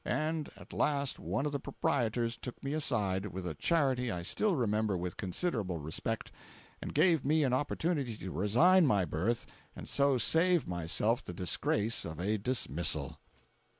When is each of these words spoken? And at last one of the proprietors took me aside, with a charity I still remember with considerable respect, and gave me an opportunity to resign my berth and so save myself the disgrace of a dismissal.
And 0.03 0.49
at 0.57 0.73
last 0.73 1.19
one 1.19 1.45
of 1.45 1.51
the 1.51 1.59
proprietors 1.59 2.35
took 2.35 2.63
me 2.63 2.73
aside, 2.73 3.27
with 3.27 3.45
a 3.45 3.53
charity 3.53 4.09
I 4.09 4.23
still 4.23 4.55
remember 4.55 4.97
with 4.97 5.15
considerable 5.15 5.77
respect, 5.77 6.31
and 6.81 6.91
gave 6.91 7.23
me 7.23 7.43
an 7.43 7.53
opportunity 7.53 8.17
to 8.17 8.31
resign 8.31 8.87
my 8.87 9.05
berth 9.05 9.45
and 9.75 9.87
so 9.87 10.17
save 10.17 10.67
myself 10.67 11.23
the 11.23 11.33
disgrace 11.33 12.03
of 12.03 12.19
a 12.19 12.39
dismissal. 12.39 13.19